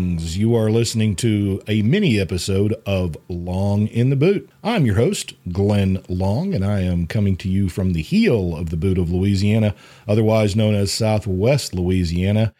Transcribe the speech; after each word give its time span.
Greetings. 0.00 0.38
You 0.38 0.56
are 0.56 0.70
listening 0.70 1.14
to 1.16 1.60
a 1.68 1.82
mini 1.82 2.18
episode 2.18 2.74
of 2.86 3.18
Long 3.28 3.86
in 3.86 4.08
the 4.08 4.16
Boot. 4.16 4.48
I'm 4.64 4.86
your 4.86 4.94
host, 4.94 5.34
Glenn 5.52 6.02
Long, 6.08 6.54
and 6.54 6.64
I 6.64 6.80
am 6.80 7.06
coming 7.06 7.36
to 7.36 7.50
you 7.50 7.68
from 7.68 7.92
the 7.92 8.00
heel 8.00 8.56
of 8.56 8.70
the 8.70 8.78
boot 8.78 8.96
of 8.96 9.10
Louisiana, 9.10 9.74
otherwise 10.08 10.56
known 10.56 10.74
as 10.74 10.90
Southwest 10.90 11.74
Louisiana. 11.74 12.54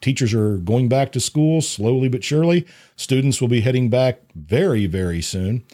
Teachers 0.00 0.34
are 0.34 0.58
going 0.58 0.88
back 0.88 1.12
to 1.12 1.20
school 1.20 1.62
slowly 1.62 2.08
but 2.08 2.22
surely. 2.22 2.66
Students 2.94 3.40
will 3.40 3.48
be 3.48 3.62
heading 3.62 3.88
back 3.88 4.20
very, 4.34 4.86
very 4.86 5.22
soon. 5.22 5.64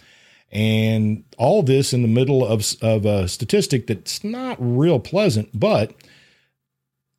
And 0.50 1.24
all 1.38 1.62
this 1.62 1.92
in 1.92 2.02
the 2.02 2.08
middle 2.08 2.46
of, 2.46 2.64
of 2.82 3.06
a 3.06 3.26
statistic 3.26 3.86
that's 3.86 4.22
not 4.22 4.56
real 4.60 5.00
pleasant, 5.00 5.58
but 5.58 5.94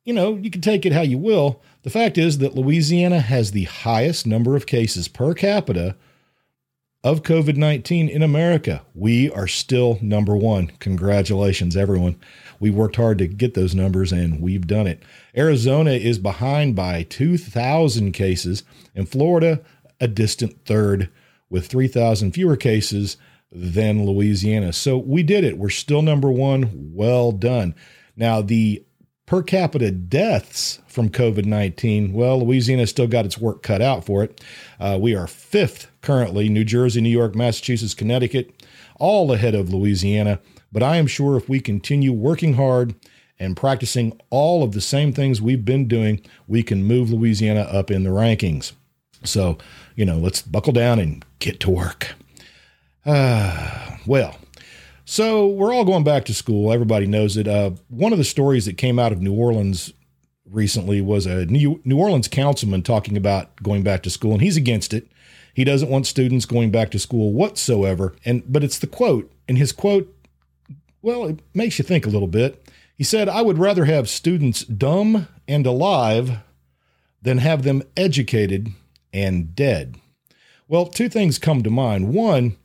you 0.04 0.12
know, 0.12 0.36
you 0.36 0.50
can 0.50 0.60
take 0.60 0.86
it 0.86 0.92
how 0.92 1.00
you 1.00 1.18
will. 1.18 1.60
The 1.84 1.90
fact 1.90 2.16
is 2.16 2.38
that 2.38 2.54
Louisiana 2.54 3.20
has 3.20 3.50
the 3.50 3.64
highest 3.64 4.26
number 4.26 4.56
of 4.56 4.64
cases 4.64 5.06
per 5.06 5.34
capita 5.34 5.96
of 7.04 7.22
COVID 7.22 7.58
19 7.58 8.08
in 8.08 8.22
America. 8.22 8.80
We 8.94 9.30
are 9.30 9.46
still 9.46 9.98
number 10.00 10.34
one. 10.34 10.68
Congratulations, 10.78 11.76
everyone. 11.76 12.16
We 12.58 12.70
worked 12.70 12.96
hard 12.96 13.18
to 13.18 13.26
get 13.26 13.52
those 13.52 13.74
numbers 13.74 14.12
and 14.12 14.40
we've 14.40 14.66
done 14.66 14.86
it. 14.86 15.02
Arizona 15.36 15.90
is 15.90 16.18
behind 16.18 16.74
by 16.74 17.02
2,000 17.02 18.12
cases, 18.12 18.62
and 18.94 19.06
Florida, 19.06 19.60
a 20.00 20.08
distant 20.08 20.64
third, 20.64 21.10
with 21.50 21.66
3,000 21.66 22.32
fewer 22.32 22.56
cases 22.56 23.18
than 23.52 24.06
Louisiana. 24.06 24.72
So 24.72 24.96
we 24.96 25.22
did 25.22 25.44
it. 25.44 25.58
We're 25.58 25.68
still 25.68 26.00
number 26.00 26.30
one. 26.30 26.92
Well 26.94 27.30
done. 27.30 27.74
Now, 28.16 28.40
the 28.40 28.82
per 29.26 29.42
capita 29.42 29.90
deaths 29.90 30.80
from 30.86 31.08
COVID 31.08 31.44
19, 31.44 32.12
well, 32.12 32.44
Louisiana 32.44 32.86
still 32.86 33.06
got 33.06 33.24
its 33.24 33.38
work 33.38 33.62
cut 33.62 33.82
out 33.82 34.04
for 34.04 34.22
it. 34.22 34.40
Uh, 34.78 34.98
we 35.00 35.14
are 35.14 35.26
fifth 35.26 35.88
currently, 36.02 36.48
New 36.48 36.64
Jersey, 36.64 37.00
New 37.00 37.08
York, 37.10 37.34
Massachusetts, 37.34 37.94
Connecticut, 37.94 38.62
all 38.96 39.32
ahead 39.32 39.54
of 39.54 39.72
Louisiana. 39.72 40.40
But 40.72 40.82
I 40.82 40.96
am 40.96 41.06
sure 41.06 41.36
if 41.36 41.48
we 41.48 41.60
continue 41.60 42.12
working 42.12 42.54
hard 42.54 42.94
and 43.38 43.56
practicing 43.56 44.20
all 44.30 44.62
of 44.62 44.72
the 44.72 44.80
same 44.80 45.12
things 45.12 45.40
we've 45.40 45.64
been 45.64 45.88
doing, 45.88 46.20
we 46.46 46.62
can 46.62 46.84
move 46.84 47.10
Louisiana 47.10 47.62
up 47.62 47.90
in 47.90 48.04
the 48.04 48.10
rankings. 48.10 48.72
So, 49.24 49.58
you 49.96 50.04
know, 50.04 50.18
let's 50.18 50.42
buckle 50.42 50.72
down 50.72 50.98
and 50.98 51.24
get 51.38 51.60
to 51.60 51.70
work. 51.70 52.14
Uh, 53.06 53.96
well, 54.06 54.38
so 55.04 55.46
we're 55.46 55.74
all 55.74 55.84
going 55.84 56.04
back 56.04 56.24
to 56.26 56.34
school. 56.34 56.72
Everybody 56.72 57.06
knows 57.06 57.36
it. 57.36 57.46
Uh, 57.46 57.72
one 57.88 58.12
of 58.12 58.18
the 58.18 58.24
stories 58.24 58.64
that 58.66 58.78
came 58.78 58.98
out 58.98 59.12
of 59.12 59.20
New 59.20 59.34
Orleans 59.34 59.92
recently 60.50 61.00
was 61.00 61.26
a 61.26 61.46
New, 61.46 61.80
New 61.84 61.98
Orleans 61.98 62.28
councilman 62.28 62.82
talking 62.82 63.16
about 63.16 63.62
going 63.62 63.82
back 63.82 64.02
to 64.04 64.10
school, 64.10 64.32
and 64.32 64.42
he's 64.42 64.56
against 64.56 64.94
it. 64.94 65.08
He 65.54 65.64
doesn't 65.64 65.90
want 65.90 66.06
students 66.06 66.46
going 66.46 66.70
back 66.70 66.90
to 66.90 66.98
school 66.98 67.32
whatsoever. 67.32 68.14
And 68.24 68.42
but 68.52 68.64
it's 68.64 68.78
the 68.78 68.86
quote, 68.86 69.30
and 69.48 69.56
his 69.56 69.72
quote, 69.72 70.12
well, 71.00 71.26
it 71.26 71.40
makes 71.52 71.78
you 71.78 71.84
think 71.84 72.06
a 72.06 72.10
little 72.10 72.28
bit. 72.28 72.66
He 72.96 73.04
said, 73.04 73.28
"I 73.28 73.42
would 73.42 73.58
rather 73.58 73.84
have 73.84 74.08
students 74.08 74.64
dumb 74.64 75.28
and 75.46 75.66
alive 75.66 76.38
than 77.22 77.38
have 77.38 77.62
them 77.62 77.82
educated 77.96 78.70
and 79.12 79.54
dead." 79.54 79.96
Well, 80.66 80.86
two 80.86 81.08
things 81.08 81.38
come 81.38 81.62
to 81.62 81.70
mind. 81.70 82.12
One, 82.12 82.56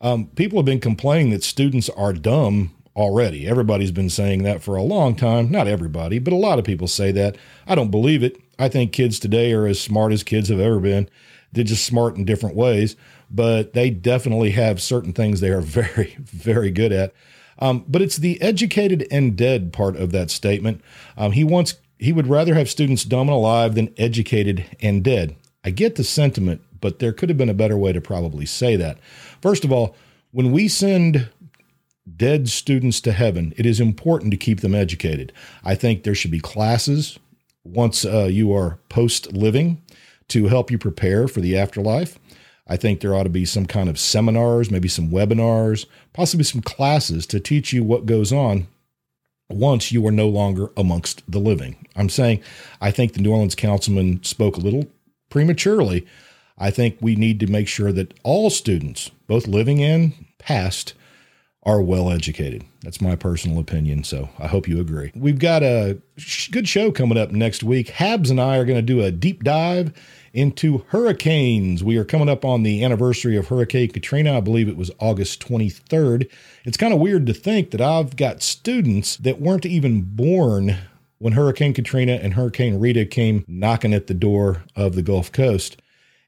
um, 0.00 0.26
people 0.28 0.58
have 0.58 0.66
been 0.66 0.80
complaining 0.80 1.30
that 1.30 1.42
students 1.42 1.88
are 1.90 2.12
dumb 2.12 2.74
already. 2.96 3.46
Everybody's 3.46 3.92
been 3.92 4.10
saying 4.10 4.42
that 4.42 4.62
for 4.62 4.76
a 4.76 4.82
long 4.82 5.14
time. 5.14 5.50
Not 5.50 5.68
everybody, 5.68 6.18
but 6.18 6.32
a 6.32 6.36
lot 6.36 6.58
of 6.58 6.64
people 6.64 6.88
say 6.88 7.12
that. 7.12 7.36
I 7.66 7.74
don't 7.74 7.90
believe 7.90 8.22
it. 8.22 8.36
I 8.58 8.68
think 8.68 8.92
kids 8.92 9.18
today 9.18 9.52
are 9.52 9.66
as 9.66 9.80
smart 9.80 10.12
as 10.12 10.24
kids 10.24 10.48
have 10.48 10.60
ever 10.60 10.80
been. 10.80 11.08
They're 11.52 11.64
just 11.64 11.86
smart 11.86 12.16
in 12.16 12.24
different 12.24 12.56
ways, 12.56 12.96
but 13.30 13.72
they 13.72 13.90
definitely 13.90 14.50
have 14.50 14.82
certain 14.82 15.12
things 15.12 15.40
they 15.40 15.50
are 15.50 15.60
very, 15.62 16.16
very 16.18 16.70
good 16.70 16.92
at. 16.92 17.14
Um, 17.60 17.84
but 17.88 18.02
it's 18.02 18.16
the 18.16 18.40
educated 18.40 19.06
and 19.10 19.36
dead 19.36 19.72
part 19.72 19.96
of 19.96 20.12
that 20.12 20.30
statement. 20.30 20.82
Um, 21.16 21.32
he 21.32 21.44
wants 21.44 21.76
he 21.98 22.12
would 22.12 22.28
rather 22.28 22.54
have 22.54 22.70
students 22.70 23.02
dumb 23.04 23.28
and 23.28 23.30
alive 23.30 23.74
than 23.74 23.92
educated 23.96 24.64
and 24.80 25.02
dead. 25.02 25.34
I 25.64 25.70
get 25.70 25.96
the 25.96 26.04
sentiment, 26.04 26.62
but 26.80 26.98
there 26.98 27.12
could 27.12 27.28
have 27.28 27.38
been 27.38 27.48
a 27.48 27.54
better 27.54 27.76
way 27.76 27.92
to 27.92 28.00
probably 28.00 28.46
say 28.46 28.76
that. 28.76 28.98
First 29.40 29.64
of 29.64 29.72
all, 29.72 29.96
when 30.30 30.52
we 30.52 30.68
send 30.68 31.28
dead 32.16 32.48
students 32.48 33.00
to 33.02 33.12
heaven, 33.12 33.52
it 33.56 33.66
is 33.66 33.80
important 33.80 34.30
to 34.30 34.36
keep 34.36 34.60
them 34.60 34.74
educated. 34.74 35.32
I 35.64 35.74
think 35.74 36.02
there 36.02 36.14
should 36.14 36.30
be 36.30 36.40
classes 36.40 37.18
once 37.64 38.04
uh, 38.04 38.28
you 38.30 38.52
are 38.52 38.78
post 38.88 39.32
living 39.32 39.82
to 40.28 40.48
help 40.48 40.70
you 40.70 40.78
prepare 40.78 41.28
for 41.28 41.40
the 41.40 41.56
afterlife. 41.56 42.18
I 42.66 42.76
think 42.76 43.00
there 43.00 43.14
ought 43.14 43.22
to 43.24 43.30
be 43.30 43.46
some 43.46 43.66
kind 43.66 43.88
of 43.88 43.98
seminars, 43.98 44.70
maybe 44.70 44.88
some 44.88 45.08
webinars, 45.08 45.86
possibly 46.12 46.44
some 46.44 46.60
classes 46.60 47.26
to 47.26 47.40
teach 47.40 47.72
you 47.72 47.82
what 47.82 48.06
goes 48.06 48.32
on 48.32 48.66
once 49.48 49.90
you 49.90 50.06
are 50.06 50.12
no 50.12 50.28
longer 50.28 50.70
amongst 50.76 51.22
the 51.30 51.38
living. 51.38 51.86
I'm 51.96 52.10
saying 52.10 52.42
I 52.80 52.90
think 52.90 53.14
the 53.14 53.22
New 53.22 53.32
Orleans 53.32 53.54
councilman 53.54 54.22
spoke 54.22 54.56
a 54.56 54.60
little 54.60 54.86
prematurely 55.30 56.06
I 56.58 56.70
think 56.70 56.98
we 57.00 57.14
need 57.14 57.40
to 57.40 57.46
make 57.46 57.68
sure 57.68 57.92
that 57.92 58.18
all 58.24 58.50
students, 58.50 59.10
both 59.26 59.46
living 59.46 59.82
and 59.82 60.12
past, 60.38 60.94
are 61.64 61.82
well 61.82 62.10
educated. 62.10 62.64
That's 62.82 63.00
my 63.00 63.14
personal 63.14 63.58
opinion. 63.58 64.04
So 64.04 64.30
I 64.38 64.46
hope 64.46 64.68
you 64.68 64.80
agree. 64.80 65.12
We've 65.14 65.38
got 65.38 65.62
a 65.62 66.00
good 66.50 66.68
show 66.68 66.90
coming 66.90 67.18
up 67.18 67.30
next 67.30 67.62
week. 67.62 67.88
Habs 67.88 68.30
and 68.30 68.40
I 68.40 68.56
are 68.56 68.64
going 68.64 68.78
to 68.78 68.82
do 68.82 69.02
a 69.02 69.10
deep 69.10 69.44
dive 69.44 69.92
into 70.32 70.84
hurricanes. 70.88 71.84
We 71.84 71.96
are 71.96 72.04
coming 72.04 72.28
up 72.28 72.44
on 72.44 72.62
the 72.62 72.84
anniversary 72.84 73.36
of 73.36 73.48
Hurricane 73.48 73.90
Katrina. 73.90 74.36
I 74.36 74.40
believe 74.40 74.68
it 74.68 74.76
was 74.76 74.90
August 74.98 75.46
23rd. 75.46 76.30
It's 76.64 76.76
kind 76.76 76.94
of 76.94 77.00
weird 77.00 77.26
to 77.26 77.34
think 77.34 77.70
that 77.72 77.80
I've 77.80 78.16
got 78.16 78.42
students 78.42 79.16
that 79.18 79.40
weren't 79.40 79.66
even 79.66 80.02
born 80.02 80.76
when 81.18 81.32
Hurricane 81.32 81.74
Katrina 81.74 82.14
and 82.14 82.34
Hurricane 82.34 82.78
Rita 82.78 83.04
came 83.04 83.44
knocking 83.48 83.92
at 83.92 84.06
the 84.06 84.14
door 84.14 84.62
of 84.76 84.94
the 84.94 85.02
Gulf 85.02 85.32
Coast. 85.32 85.76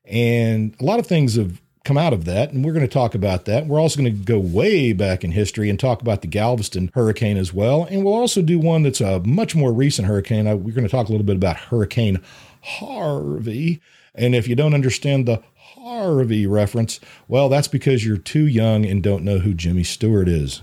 And 0.05 0.75
a 0.81 0.85
lot 0.85 0.99
of 0.99 1.07
things 1.07 1.37
have 1.37 1.61
come 1.85 1.97
out 1.97 2.13
of 2.13 2.25
that, 2.27 2.53
and 2.53 2.65
we're 2.65 2.73
going 2.73 2.87
to 2.87 2.93
talk 2.93 3.15
about 3.15 3.47
that. 3.47 3.67
We're 3.67 3.81
also 3.81 4.01
going 4.01 4.13
to 4.13 4.25
go 4.25 4.39
way 4.39 4.93
back 4.93 5.25
in 5.25 5.33
history 5.33 5.71
and 5.71 5.79
talk 5.79 6.03
about 6.03 6.21
the 6.21 6.29
Galveston 6.29 6.91
hurricane 6.95 7.37
as 7.37 7.53
well. 7.53 7.85
And 7.85 8.05
we'll 8.05 8.15
also 8.15 8.43
do 8.43 8.59
one 8.59 8.83
that's 8.83 9.01
a 9.01 9.21
much 9.21 9.55
more 9.55 9.73
recent 9.73 10.07
hurricane. 10.07 10.45
We're 10.45 10.73
going 10.73 10.87
to 10.87 10.89
talk 10.89 11.09
a 11.09 11.13
little 11.13 11.27
bit 11.27 11.37
about 11.37 11.57
Hurricane 11.57 12.21
Harvey. 12.63 13.81
And 14.15 14.35
if 14.35 14.47
you 14.47 14.55
don't 14.55 14.75
understand 14.75 15.27
the 15.27 15.43
Harvey 15.57 16.47
reference, 16.47 17.01
well, 17.29 17.49
that's 17.49 17.69
because 17.69 18.05
you're 18.05 18.19
too 18.19 18.47
young 18.47 18.85
and 18.85 19.03
don't 19.03 19.25
know 19.25 19.39
who 19.39 19.55
Jimmy 19.55 19.85
Stewart 19.85 20.29
is. 20.29 20.63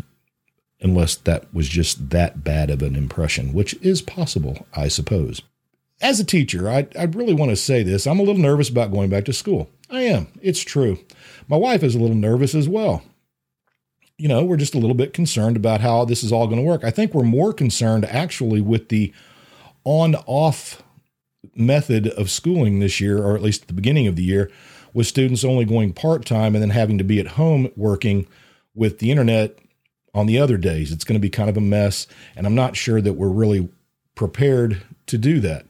Unless 0.79 1.15
that 1.15 1.51
was 1.51 1.67
just 1.67 2.11
that 2.11 2.43
bad 2.43 2.69
of 2.69 2.83
an 2.83 2.95
impression, 2.95 3.51
which 3.51 3.73
is 3.81 4.03
possible, 4.03 4.67
I 4.73 4.89
suppose 4.89 5.41
as 6.01 6.19
a 6.19 6.25
teacher, 6.25 6.69
I, 6.69 6.87
I 6.97 7.03
really 7.03 7.33
want 7.33 7.49
to 7.49 7.55
say 7.55 7.83
this. 7.83 8.05
I'm 8.05 8.19
a 8.19 8.23
little 8.23 8.41
nervous 8.41 8.69
about 8.69 8.91
going 8.91 9.09
back 9.09 9.25
to 9.25 9.33
school. 9.33 9.69
I 9.89 10.01
am. 10.01 10.27
It's 10.41 10.61
true. 10.61 10.99
My 11.47 11.57
wife 11.57 11.83
is 11.83 11.95
a 11.95 11.99
little 11.99 12.15
nervous 12.15 12.53
as 12.53 12.67
well. 12.67 13.03
You 14.17 14.27
know, 14.27 14.43
we're 14.43 14.57
just 14.57 14.75
a 14.75 14.79
little 14.79 14.95
bit 14.95 15.13
concerned 15.13 15.55
about 15.55 15.81
how 15.81 16.05
this 16.05 16.23
is 16.23 16.31
all 16.31 16.47
going 16.47 16.59
to 16.59 16.67
work. 16.67 16.83
I 16.83 16.91
think 16.91 17.13
we're 17.13 17.23
more 17.23 17.53
concerned 17.53 18.05
actually 18.05 18.61
with 18.61 18.89
the 18.89 19.13
on 19.83 20.15
off 20.25 20.83
method 21.55 22.07
of 22.07 22.29
schooling 22.29 22.79
this 22.79 22.99
year, 22.99 23.23
or 23.23 23.35
at 23.35 23.41
least 23.41 23.63
at 23.63 23.67
the 23.67 23.73
beginning 23.73 24.07
of 24.07 24.15
the 24.15 24.23
year, 24.23 24.51
with 24.93 25.07
students 25.07 25.43
only 25.43 25.65
going 25.65 25.93
part 25.93 26.25
time 26.25 26.55
and 26.55 26.61
then 26.61 26.71
having 26.71 26.97
to 26.97 27.03
be 27.03 27.19
at 27.19 27.27
home 27.27 27.71
working 27.75 28.27
with 28.73 28.99
the 28.99 29.11
internet 29.11 29.57
on 30.13 30.25
the 30.25 30.39
other 30.39 30.57
days. 30.57 30.91
It's 30.91 31.03
going 31.03 31.19
to 31.19 31.21
be 31.21 31.29
kind 31.29 31.49
of 31.49 31.57
a 31.57 31.61
mess. 31.61 32.07
And 32.35 32.45
I'm 32.45 32.55
not 32.55 32.75
sure 32.75 33.01
that 33.01 33.13
we're 33.13 33.29
really 33.29 33.69
prepared 34.15 34.81
to 35.07 35.17
do 35.17 35.39
that. 35.41 35.67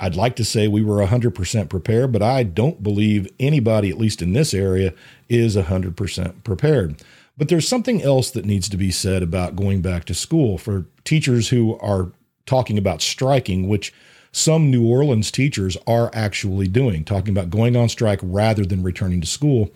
I'd 0.00 0.16
like 0.16 0.34
to 0.36 0.44
say 0.44 0.66
we 0.66 0.82
were 0.82 1.04
100% 1.06 1.68
prepared, 1.68 2.10
but 2.10 2.22
I 2.22 2.42
don't 2.42 2.82
believe 2.82 3.28
anybody, 3.38 3.90
at 3.90 3.98
least 3.98 4.22
in 4.22 4.32
this 4.32 4.54
area, 4.54 4.94
is 5.28 5.56
100% 5.56 6.42
prepared. 6.42 7.02
But 7.36 7.48
there's 7.48 7.68
something 7.68 8.02
else 8.02 8.30
that 8.30 8.46
needs 8.46 8.68
to 8.70 8.76
be 8.78 8.90
said 8.90 9.22
about 9.22 9.56
going 9.56 9.82
back 9.82 10.06
to 10.06 10.14
school 10.14 10.58
for 10.58 10.86
teachers 11.04 11.50
who 11.50 11.78
are 11.78 12.12
talking 12.46 12.78
about 12.78 13.02
striking, 13.02 13.68
which 13.68 13.92
some 14.32 14.70
New 14.70 14.86
Orleans 14.88 15.30
teachers 15.30 15.76
are 15.86 16.10
actually 16.14 16.68
doing, 16.68 17.04
talking 17.04 17.36
about 17.36 17.50
going 17.50 17.76
on 17.76 17.88
strike 17.88 18.20
rather 18.22 18.64
than 18.64 18.82
returning 18.82 19.20
to 19.20 19.26
school. 19.26 19.70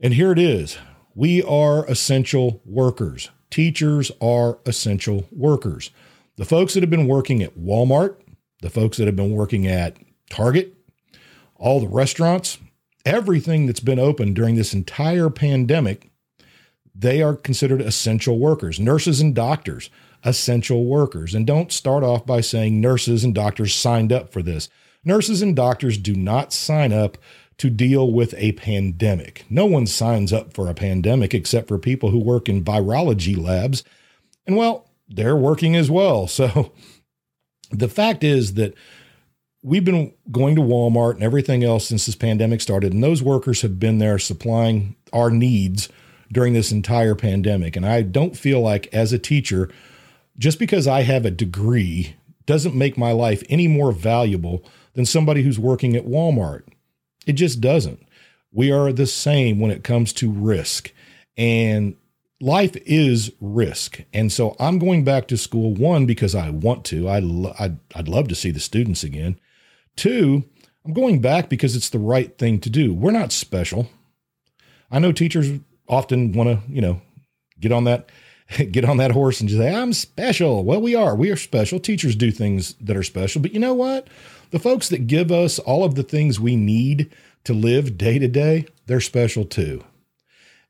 And 0.00 0.14
here 0.14 0.32
it 0.32 0.38
is 0.38 0.78
we 1.14 1.42
are 1.42 1.84
essential 1.86 2.62
workers. 2.64 3.30
Teachers 3.50 4.12
are 4.20 4.58
essential 4.64 5.26
workers. 5.32 5.90
The 6.36 6.44
folks 6.44 6.74
that 6.74 6.82
have 6.82 6.90
been 6.90 7.08
working 7.08 7.42
at 7.42 7.58
Walmart, 7.58 8.16
the 8.62 8.70
folks 8.70 8.96
that 8.96 9.06
have 9.06 9.16
been 9.16 9.32
working 9.32 9.66
at 9.66 9.96
Target, 10.28 10.74
all 11.56 11.80
the 11.80 11.88
restaurants, 11.88 12.58
everything 13.04 13.66
that's 13.66 13.80
been 13.80 13.98
open 13.98 14.34
during 14.34 14.54
this 14.54 14.74
entire 14.74 15.30
pandemic, 15.30 16.10
they 16.94 17.22
are 17.22 17.34
considered 17.34 17.80
essential 17.80 18.38
workers. 18.38 18.78
Nurses 18.78 19.20
and 19.20 19.34
doctors, 19.34 19.90
essential 20.24 20.84
workers. 20.84 21.34
And 21.34 21.46
don't 21.46 21.72
start 21.72 22.02
off 22.02 22.26
by 22.26 22.40
saying 22.40 22.80
nurses 22.80 23.24
and 23.24 23.34
doctors 23.34 23.74
signed 23.74 24.12
up 24.12 24.32
for 24.32 24.42
this. 24.42 24.68
Nurses 25.04 25.40
and 25.40 25.56
doctors 25.56 25.96
do 25.96 26.14
not 26.14 26.52
sign 26.52 26.92
up 26.92 27.16
to 27.56 27.70
deal 27.70 28.10
with 28.10 28.34
a 28.36 28.52
pandemic. 28.52 29.44
No 29.50 29.66
one 29.66 29.86
signs 29.86 30.32
up 30.32 30.54
for 30.54 30.68
a 30.68 30.74
pandemic 30.74 31.34
except 31.34 31.68
for 31.68 31.78
people 31.78 32.10
who 32.10 32.18
work 32.18 32.48
in 32.48 32.64
virology 32.64 33.36
labs. 33.36 33.84
And 34.46 34.56
well, 34.56 34.90
they're 35.08 35.36
working 35.36 35.76
as 35.76 35.90
well. 35.90 36.26
So 36.40 36.72
the 37.70 37.88
fact 37.88 38.24
is 38.24 38.54
that 38.54 38.74
we've 39.62 39.84
been 39.84 40.12
going 40.30 40.56
to 40.56 40.62
Walmart 40.62 41.14
and 41.14 41.22
everything 41.22 41.64
else 41.64 41.88
since 41.88 42.06
this 42.06 42.16
pandemic 42.16 42.60
started, 42.60 42.92
and 42.92 43.02
those 43.02 43.22
workers 43.22 43.62
have 43.62 43.78
been 43.78 43.98
there 43.98 44.18
supplying 44.18 44.96
our 45.12 45.30
needs 45.30 45.88
during 46.32 46.52
this 46.52 46.72
entire 46.72 47.14
pandemic. 47.14 47.76
And 47.76 47.84
I 47.84 48.02
don't 48.02 48.36
feel 48.36 48.60
like, 48.60 48.88
as 48.92 49.12
a 49.12 49.18
teacher, 49.18 49.68
just 50.38 50.58
because 50.58 50.86
I 50.86 51.02
have 51.02 51.26
a 51.26 51.30
degree 51.30 52.16
doesn't 52.46 52.74
make 52.74 52.96
my 52.96 53.12
life 53.12 53.42
any 53.48 53.68
more 53.68 53.92
valuable 53.92 54.64
than 54.94 55.04
somebody 55.04 55.42
who's 55.42 55.58
working 55.58 55.94
at 55.94 56.06
Walmart. 56.06 56.62
It 57.26 57.34
just 57.34 57.60
doesn't. 57.60 58.04
We 58.52 58.72
are 58.72 58.92
the 58.92 59.06
same 59.06 59.60
when 59.60 59.70
it 59.70 59.84
comes 59.84 60.12
to 60.14 60.30
risk. 60.30 60.92
And 61.36 61.96
life 62.40 62.76
is 62.86 63.32
risk. 63.40 64.02
And 64.12 64.32
so 64.32 64.56
I'm 64.58 64.78
going 64.78 65.04
back 65.04 65.28
to 65.28 65.36
school, 65.36 65.74
one, 65.74 66.06
because 66.06 66.34
I 66.34 66.50
want 66.50 66.84
to. 66.86 67.08
I 67.08 67.18
lo- 67.18 67.54
I'd, 67.58 67.78
I'd 67.94 68.08
love 68.08 68.28
to 68.28 68.34
see 68.34 68.50
the 68.50 68.60
students 68.60 69.04
again. 69.04 69.38
Two, 69.96 70.44
I'm 70.84 70.94
going 70.94 71.20
back 71.20 71.48
because 71.48 71.76
it's 71.76 71.90
the 71.90 71.98
right 71.98 72.36
thing 72.38 72.58
to 72.60 72.70
do. 72.70 72.94
We're 72.94 73.10
not 73.10 73.32
special. 73.32 73.90
I 74.90 74.98
know 74.98 75.12
teachers 75.12 75.60
often 75.88 76.32
want 76.32 76.48
to, 76.48 76.72
you 76.72 76.80
know, 76.80 77.02
get 77.58 77.72
on 77.72 77.84
that 77.84 78.10
get 78.72 78.84
on 78.84 78.96
that 78.96 79.12
horse 79.12 79.40
and 79.40 79.48
just 79.48 79.60
say, 79.60 79.74
I'm 79.74 79.92
special. 79.92 80.64
Well, 80.64 80.80
we 80.80 80.94
are. 80.94 81.14
We 81.14 81.30
are 81.30 81.36
special. 81.36 81.78
Teachers 81.78 82.16
do 82.16 82.30
things 82.30 82.74
that 82.80 82.96
are 82.96 83.02
special. 83.02 83.40
But 83.40 83.52
you 83.52 83.60
know 83.60 83.74
what? 83.74 84.08
The 84.50 84.58
folks 84.58 84.88
that 84.88 85.06
give 85.06 85.30
us 85.30 85.58
all 85.58 85.84
of 85.84 85.94
the 85.94 86.02
things 86.02 86.40
we 86.40 86.56
need 86.56 87.14
to 87.44 87.54
live 87.54 87.96
day 87.96 88.18
to 88.18 88.28
day, 88.28 88.66
they're 88.86 89.00
special 89.00 89.44
too. 89.44 89.84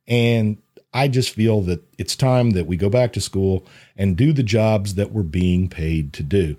And 0.07 0.59
I 0.93 1.09
just 1.09 1.31
feel 1.31 1.63
that 1.63 1.83
it's 1.99 2.17
time 2.17 2.51
that 2.51 2.67
we 2.67 2.77
go 2.77 2.91
back 2.91 3.13
to 3.13 3.21
school 3.21 3.67
and 3.97 4.17
do 4.17 4.33
the 4.33 4.43
jobs 4.43 4.95
that 4.95 5.13
we're 5.13 5.23
being 5.23 5.69
paid 5.69 6.13
to 6.15 6.23
do. 6.23 6.57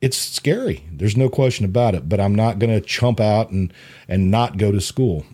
It's 0.00 0.16
scary. 0.16 0.84
There's 0.92 1.16
no 1.16 1.28
question 1.28 1.64
about 1.64 1.94
it, 1.94 2.08
but 2.08 2.20
I'm 2.20 2.34
not 2.34 2.58
going 2.58 2.72
to 2.72 2.86
chump 2.86 3.20
out 3.20 3.50
and 3.50 3.72
and 4.06 4.30
not 4.30 4.56
go 4.56 4.70
to 4.70 4.80
school. 4.80 5.26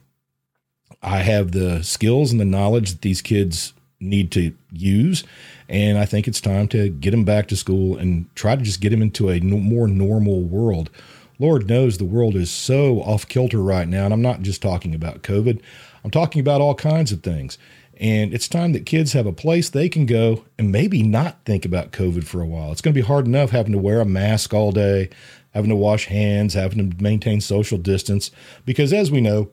I 1.02 1.18
have 1.18 1.52
the 1.52 1.82
skills 1.82 2.32
and 2.32 2.40
the 2.40 2.46
knowledge 2.46 2.90
that 2.90 3.02
these 3.02 3.20
kids 3.20 3.74
need 4.00 4.30
to 4.32 4.54
use. 4.72 5.22
And 5.68 5.98
I 5.98 6.06
think 6.06 6.26
it's 6.26 6.40
time 6.40 6.68
to 6.68 6.88
get 6.88 7.10
them 7.10 7.24
back 7.24 7.48
to 7.48 7.56
school 7.56 7.96
and 7.96 8.34
try 8.34 8.56
to 8.56 8.62
just 8.62 8.80
get 8.80 8.90
them 8.90 9.02
into 9.02 9.30
a 9.30 9.40
more 9.40 9.86
normal 9.86 10.42
world. 10.42 10.90
Lord 11.38 11.68
knows 11.68 11.98
the 11.98 12.04
world 12.04 12.36
is 12.36 12.50
so 12.50 13.02
off 13.02 13.28
kilter 13.28 13.60
right 13.60 13.88
now. 13.88 14.04
And 14.04 14.14
I'm 14.14 14.22
not 14.22 14.42
just 14.42 14.62
talking 14.62 14.94
about 14.94 15.22
COVID, 15.22 15.60
I'm 16.04 16.10
talking 16.10 16.40
about 16.40 16.60
all 16.60 16.74
kinds 16.74 17.12
of 17.12 17.22
things. 17.22 17.58
And 18.00 18.34
it's 18.34 18.48
time 18.48 18.72
that 18.72 18.86
kids 18.86 19.12
have 19.12 19.26
a 19.26 19.32
place 19.32 19.70
they 19.70 19.88
can 19.88 20.06
go 20.06 20.44
and 20.58 20.72
maybe 20.72 21.02
not 21.02 21.44
think 21.44 21.64
about 21.64 21.92
COVID 21.92 22.24
for 22.24 22.40
a 22.40 22.46
while. 22.46 22.72
It's 22.72 22.80
going 22.80 22.94
to 22.94 23.00
be 23.00 23.06
hard 23.06 23.26
enough 23.26 23.50
having 23.50 23.72
to 23.72 23.78
wear 23.78 24.00
a 24.00 24.06
mask 24.06 24.52
all 24.52 24.72
day, 24.72 25.10
having 25.52 25.70
to 25.70 25.76
wash 25.76 26.06
hands, 26.06 26.54
having 26.54 26.90
to 26.90 27.02
maintain 27.02 27.40
social 27.40 27.78
distance. 27.78 28.30
Because 28.64 28.92
as 28.92 29.10
we 29.10 29.20
know, 29.20 29.50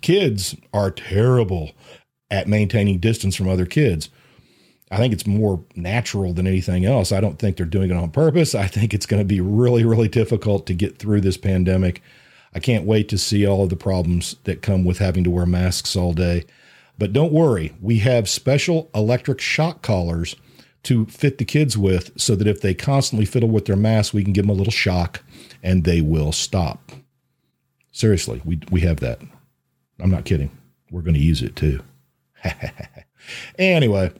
kids 0.00 0.56
are 0.72 0.90
terrible 0.90 1.72
at 2.30 2.48
maintaining 2.48 2.98
distance 2.98 3.36
from 3.36 3.48
other 3.48 3.66
kids. 3.66 4.08
I 4.90 4.98
think 4.98 5.12
it's 5.12 5.26
more 5.26 5.64
natural 5.74 6.32
than 6.32 6.46
anything 6.46 6.84
else. 6.84 7.10
I 7.10 7.20
don't 7.20 7.38
think 7.38 7.56
they're 7.56 7.66
doing 7.66 7.90
it 7.90 7.96
on 7.96 8.10
purpose. 8.10 8.54
I 8.54 8.66
think 8.66 8.94
it's 8.94 9.06
going 9.06 9.20
to 9.20 9.26
be 9.26 9.40
really, 9.40 9.84
really 9.84 10.08
difficult 10.08 10.66
to 10.66 10.74
get 10.74 10.98
through 10.98 11.20
this 11.20 11.36
pandemic. 11.36 12.02
I 12.54 12.60
can't 12.60 12.84
wait 12.84 13.08
to 13.08 13.18
see 13.18 13.46
all 13.46 13.64
of 13.64 13.70
the 13.70 13.76
problems 13.76 14.36
that 14.44 14.62
come 14.62 14.84
with 14.84 14.98
having 14.98 15.24
to 15.24 15.30
wear 15.30 15.46
masks 15.46 15.96
all 15.96 16.12
day. 16.12 16.44
But 16.98 17.12
don't 17.12 17.32
worry, 17.32 17.74
we 17.80 17.98
have 17.98 18.28
special 18.28 18.90
electric 18.94 19.40
shock 19.40 19.82
collars 19.82 20.36
to 20.84 21.06
fit 21.06 21.38
the 21.38 21.44
kids 21.44 21.76
with 21.76 22.12
so 22.20 22.36
that 22.36 22.46
if 22.46 22.60
they 22.60 22.74
constantly 22.74 23.24
fiddle 23.24 23.48
with 23.48 23.64
their 23.64 23.76
masks, 23.76 24.14
we 24.14 24.22
can 24.22 24.32
give 24.32 24.44
them 24.44 24.50
a 24.50 24.58
little 24.58 24.72
shock 24.72 25.22
and 25.62 25.84
they 25.84 26.00
will 26.00 26.30
stop. 26.30 26.92
Seriously, 27.90 28.42
we, 28.44 28.60
we 28.70 28.80
have 28.82 29.00
that. 29.00 29.20
I'm 30.00 30.10
not 30.10 30.24
kidding. 30.24 30.50
We're 30.90 31.02
going 31.02 31.14
to 31.14 31.20
use 31.20 31.42
it 31.42 31.56
too. 31.56 31.82
anyway, 33.58 34.12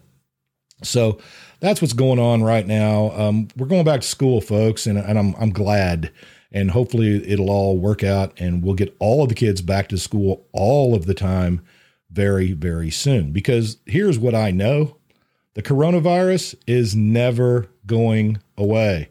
so 0.83 1.19
that's 1.61 1.81
what's 1.81 1.93
going 1.93 2.19
on 2.19 2.43
right 2.43 2.67
now. 2.67 3.11
Um, 3.13 3.49
we're 3.57 3.67
going 3.67 3.85
back 3.85 4.01
to 4.01 4.07
school, 4.07 4.41
folks, 4.41 4.87
and, 4.87 4.99
and 4.99 5.19
I'm 5.19 5.35
I'm 5.37 5.51
glad. 5.51 6.11
And 6.53 6.71
hopefully 6.71 7.29
it'll 7.29 7.51
all 7.51 7.79
work 7.79 8.05
out, 8.05 8.33
and 8.39 8.63
we'll 8.63 8.75
get 8.75 8.95
all 9.01 9.25
of 9.25 9.29
the 9.29 9.35
kids 9.35 9.61
back 9.61 9.89
to 9.89 9.99
school 9.99 10.47
all 10.53 10.95
of 10.95 11.07
the 11.07 11.15
time 11.15 11.61
very, 12.15 12.53
very 12.53 12.91
soon. 12.91 13.33
Because 13.33 13.79
here's 13.85 14.19
what 14.19 14.35
I 14.35 14.51
know 14.51 14.97
the 15.55 15.63
coronavirus 15.63 16.55
is 16.67 16.97
never 16.97 17.69
going 17.87 18.39
away. 18.57 19.11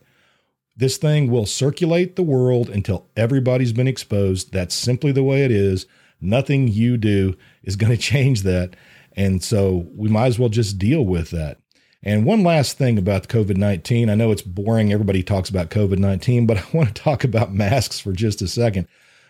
This 0.76 0.98
thing 0.98 1.30
will 1.30 1.46
circulate 1.46 2.16
the 2.16 2.24
world 2.24 2.70
until 2.70 3.08
everybody's 3.16 3.74
been 3.74 3.88
exposed. 3.88 4.52
That's 4.52 4.74
simply 4.74 5.12
the 5.12 5.24
way 5.24 5.44
it 5.44 5.52
is. 5.52 5.86
Nothing 6.20 6.68
you 6.68 6.98
do 6.98 7.36
is 7.64 7.76
going 7.76 7.92
to 7.96 7.98
change 7.98 8.42
that. 8.42 8.76
And 9.16 9.44
so 9.44 9.88
we 9.96 10.10
might 10.10 10.28
as 10.28 10.40
well 10.40 10.50
just 10.50 10.80
deal 10.80 11.06
with 11.06 11.30
that. 11.30 11.60
And 12.06 12.26
one 12.26 12.44
last 12.44 12.78
thing 12.78 12.98
about 12.98 13.30
COVID 13.30 13.56
19. 13.56 14.10
I 14.10 14.16
know 14.16 14.32
it's 14.32 14.42
boring. 14.42 14.92
Everybody 14.92 15.24
talks 15.24 15.50
about 15.50 15.70
COVID 15.70 16.00
19, 16.00 16.46
but 16.46 16.58
I 16.74 16.78
want 16.78 16.94
to 16.94 17.02
talk 17.02 17.24
about 17.24 17.54
masks 17.54 18.00
for 18.00 18.12
just 18.12 18.42
a 18.42 18.48
second 18.48 18.88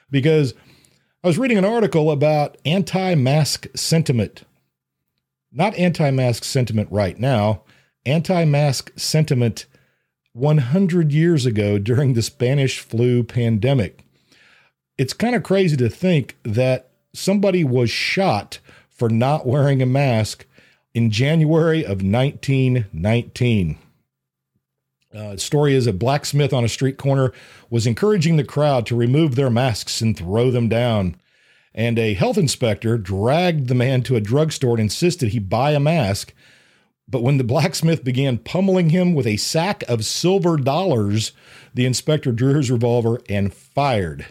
because 0.09 0.53
I 1.25 1.29
was 1.29 1.37
reading 1.37 1.57
an 1.57 1.63
article 1.63 2.11
about 2.11 2.57
anti 2.65 3.15
mask 3.15 3.67
sentiment. 3.77 4.43
Not 5.53 5.73
anti 5.75 6.11
mask 6.11 6.43
sentiment 6.43 6.89
right 6.91 7.17
now, 7.17 7.61
anti 8.05 8.43
mask 8.43 8.91
sentiment 8.97 9.65
100 10.33 11.13
years 11.13 11.45
ago 11.45 11.77
during 11.77 12.13
the 12.13 12.21
Spanish 12.21 12.81
flu 12.81 13.23
pandemic. 13.23 14.03
It's 14.97 15.13
kind 15.13 15.33
of 15.33 15.43
crazy 15.43 15.77
to 15.77 15.87
think 15.87 16.35
that 16.43 16.89
somebody 17.13 17.63
was 17.63 17.89
shot 17.89 18.59
for 18.89 19.07
not 19.07 19.47
wearing 19.47 19.81
a 19.81 19.85
mask 19.85 20.45
in 20.93 21.09
January 21.09 21.85
of 21.85 22.03
1919. 22.03 23.77
Uh, 25.13 25.38
story 25.38 25.75
is 25.75 25.86
a 25.86 25.93
blacksmith 25.93 26.53
on 26.53 26.63
a 26.63 26.70
street 26.70 26.98
corner 26.98 27.32
was 27.70 27.86
encouraging 27.86 28.38
the 28.38 28.43
crowd 28.43 28.86
to 28.88 28.96
remove 28.96 29.36
their 29.36 29.50
masks 29.50 30.01
and 30.01 30.17
throw 30.17 30.50
them 30.50 30.67
down. 30.67 31.15
And 31.75 32.00
a 32.00 32.13
health 32.13 32.38
inspector 32.38 32.98
dragged 32.98 33.67
the 33.67 33.75
man 33.75 34.01
to 34.03 34.15
a 34.15 34.22
drugstore 34.22 34.74
and 34.74 34.82
insisted 34.82 35.29
he 35.29 35.39
buy 35.39 35.72
a 35.72 35.79
mask. 35.79 36.34
But 37.08 37.22
when 37.22 37.38
the 37.38 37.43
blacksmith 37.43 38.03
began 38.03 38.38
pummeling 38.38 38.89
him 38.89 39.13
with 39.13 39.27
a 39.27 39.38
sack 39.38 39.84
of 39.88 40.05
silver 40.05 40.58
dollars, 40.58 41.32
the 41.74 41.86
inspector 41.86 42.32
drew 42.32 42.55
his 42.55 42.72
revolver 42.72 43.20
and 43.29 43.53
fired. 43.53 44.25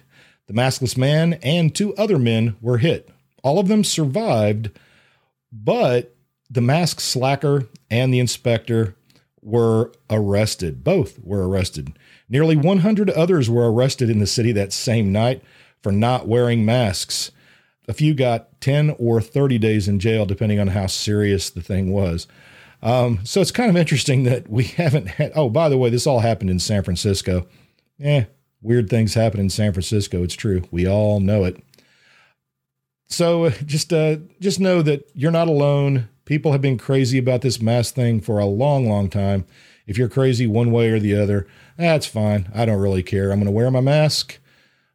The 0.47 0.55
maskless 0.55 0.97
man 0.97 1.35
and 1.43 1.75
two 1.75 1.95
other 1.95 2.19
men 2.19 2.57
were 2.61 2.79
hit. 2.79 3.09
All 3.45 3.59
of 3.59 3.69
them 3.69 3.85
survived, 3.85 4.71
but 5.53 6.15
the 6.51 6.61
mask 6.61 7.01
slacker 7.01 7.69
and 7.91 8.13
the 8.13 8.21
inspector 8.21 8.97
were 9.43 9.93
arrested. 10.09 10.85
Both 10.85 11.19
were 11.23 11.49
arrested. 11.49 11.93
Nearly 12.29 12.57
100 12.57 13.11
others 13.11 13.51
were 13.51 13.71
arrested 13.71 14.09
in 14.09 14.21
the 14.21 14.27
city 14.27 14.53
that 14.53 14.73
same 14.73 15.13
night 15.13 15.43
for 15.83 15.93
not 15.93 16.29
wearing 16.29 16.65
masks. 16.65 17.33
A 17.89 17.93
few 17.93 18.15
got 18.15 18.61
10 18.61 18.95
or 18.99 19.21
30 19.21 19.59
days 19.59 19.89
in 19.89 19.99
jail, 19.99 20.25
depending 20.25 20.61
on 20.61 20.69
how 20.69 20.87
serious 20.87 21.51
the 21.51 21.61
thing 21.61 21.93
was. 21.93 22.29
Um, 22.83 23.21
so 23.25 23.41
it's 23.41 23.51
kind 23.51 23.71
of 23.71 23.77
interesting 23.77 24.23
that 24.25 24.49
we 24.49 24.65
haven't 24.79 25.09
had. 25.09 25.33
Oh, 25.35 25.51
by 25.51 25.69
the 25.69 25.79
way, 25.79 25.91
this 25.91 26.07
all 26.07 26.21
happened 26.21 26.51
in 26.51 26.59
San 26.59 26.83
Francisco. 26.83 27.47
Eh, 28.01 28.25
weird 28.61 28.89
things 28.89 29.15
happen 29.15 29.41
in 29.41 29.51
San 29.51 29.73
Francisco. 29.73 30.23
It's 30.23 30.35
true. 30.35 30.63
We 30.71 30.87
all 30.87 31.21
know 31.21 31.45
it. 31.45 31.63
So 33.09 33.51
just 33.51 33.93
uh, 33.93 34.17
just 34.41 34.59
know 34.59 34.81
that 34.83 35.11
you're 35.15 35.31
not 35.31 35.49
alone. 35.49 36.09
People 36.25 36.53
have 36.53 36.63
been 36.63 36.79
crazy 36.79 37.19
about 37.19 37.43
this 37.43 37.61
mask 37.61 37.95
thing 37.95 38.21
for 38.21 38.39
a 38.39 38.47
long, 38.47 38.89
long 38.89 39.09
time. 39.09 39.45
If 39.87 39.99
you're 39.99 40.09
crazy 40.09 40.47
one 40.47 40.71
way 40.71 40.91
or 40.91 41.01
the 41.01 41.15
other, 41.15 41.47
that's 41.77 42.07
fine. 42.07 42.49
I 42.55 42.65
don't 42.65 42.81
really 42.81 43.03
care. 43.03 43.31
I'm 43.31 43.39
going 43.39 43.47
to 43.47 43.51
wear 43.51 43.71
my 43.71 43.81
mask 43.81 44.39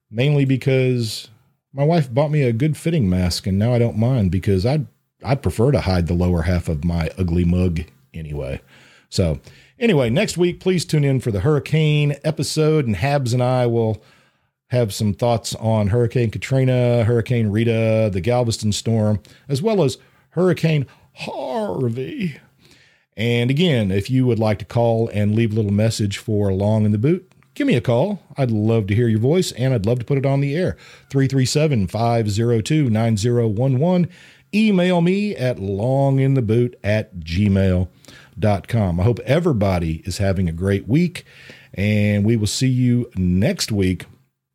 mainly 0.09 0.45
because 0.45 1.29
my 1.73 1.83
wife 1.83 2.13
bought 2.13 2.31
me 2.31 2.43
a 2.43 2.53
good 2.53 2.77
fitting 2.77 3.09
mask, 3.09 3.45
and 3.45 3.59
now 3.59 3.73
I 3.73 3.79
don't 3.79 3.97
mind 3.97 4.31
because 4.31 4.65
I'd 4.65 4.87
I'd 5.23 5.41
prefer 5.41 5.71
to 5.71 5.81
hide 5.81 6.07
the 6.07 6.13
lower 6.13 6.43
half 6.43 6.69
of 6.69 6.85
my 6.85 7.09
ugly 7.17 7.43
mug 7.43 7.81
anyway. 8.13 8.61
So 9.09 9.39
anyway, 9.79 10.09
next 10.09 10.37
week 10.37 10.59
please 10.59 10.85
tune 10.85 11.03
in 11.03 11.19
for 11.19 11.31
the 11.31 11.41
hurricane 11.41 12.15
episode, 12.23 12.85
and 12.85 12.95
Habs 12.95 13.33
and 13.33 13.43
I 13.43 13.65
will 13.65 14.01
have 14.67 14.93
some 14.93 15.13
thoughts 15.13 15.55
on 15.55 15.87
Hurricane 15.87 16.29
Katrina, 16.29 17.03
Hurricane 17.03 17.49
Rita, 17.49 18.09
the 18.11 18.21
Galveston 18.21 18.71
storm, 18.71 19.21
as 19.47 19.61
well 19.61 19.83
as 19.83 19.97
Hurricane 20.31 20.85
Harvey. 21.17 22.37
And 23.15 23.49
again, 23.49 23.89
if 23.89 24.09
you 24.09 24.27
would 24.27 24.37
like 24.37 24.59
to 24.59 24.65
call 24.65 25.09
and 25.09 25.33
leave 25.33 25.51
a 25.51 25.55
little 25.55 25.73
message 25.73 26.19
for 26.19 26.53
Long 26.53 26.85
in 26.85 26.91
the 26.91 26.99
Boot, 26.99 27.31
give 27.55 27.65
me 27.65 27.75
a 27.75 27.81
call. 27.81 28.21
I'd 28.37 28.51
love 28.51 28.85
to 28.87 28.95
hear 28.95 29.07
your 29.07 29.19
voice 29.19 29.51
and 29.53 29.73
I'd 29.73 29.87
love 29.87 29.97
to 29.97 30.05
put 30.05 30.19
it 30.19 30.25
on 30.27 30.41
the 30.41 30.55
air. 30.55 30.77
337 31.09 31.87
502 31.87 32.89
9011. 32.91 34.09
Email 34.53 35.01
me 35.01 35.35
at 35.35 35.57
longintheboot 35.57 36.75
at 36.83 37.19
gmail.com. 37.19 38.99
I 38.99 39.03
hope 39.03 39.19
everybody 39.21 40.03
is 40.05 40.19
having 40.19 40.47
a 40.47 40.53
great 40.53 40.87
week 40.87 41.25
and 41.73 42.23
we 42.23 42.37
will 42.37 42.47
see 42.47 42.69
you 42.69 43.09
next 43.15 43.71
week. 43.71 44.05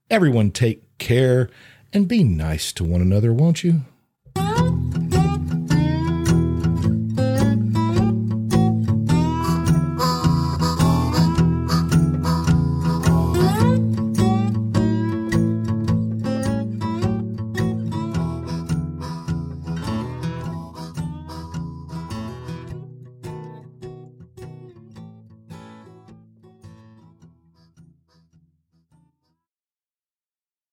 Everyone 0.09 0.53
take 0.53 0.99
care 0.99 1.51
and 1.93 2.07
be 2.07 2.23
nice 2.23 2.73
to 2.75 2.85
one 2.85 3.03
another, 3.03 3.33
won't 3.33 3.65
you? 3.65 3.83